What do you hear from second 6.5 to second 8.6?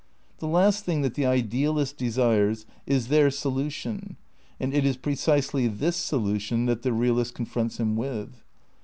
that the realist confronts him with.